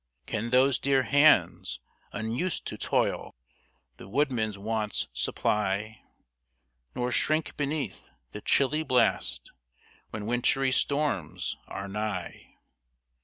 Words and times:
Can 0.25 0.49
those 0.49 0.79
dear 0.79 1.03
hands, 1.03 1.79
unused 2.11 2.65
to 2.65 2.75
toil, 2.75 3.35
The 3.97 4.07
woodman's 4.07 4.57
wants 4.57 5.09
supply, 5.13 6.01
Nor 6.95 7.11
shrink 7.11 7.55
beneath 7.55 8.09
the 8.31 8.41
chilly 8.41 8.81
blast 8.81 9.51
When 10.09 10.25
wintry 10.25 10.71
storms 10.71 11.55
are 11.67 11.87
nigh? 11.87 12.55